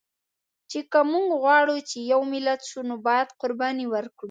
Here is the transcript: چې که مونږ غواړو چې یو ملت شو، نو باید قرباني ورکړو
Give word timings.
چې 0.71 0.79
که 0.91 0.99
مونږ 1.11 1.27
غواړو 1.41 1.77
چې 1.89 1.97
یو 2.11 2.21
ملت 2.33 2.61
شو، 2.69 2.79
نو 2.89 2.95
باید 3.07 3.29
قرباني 3.41 3.85
ورکړو 3.89 4.19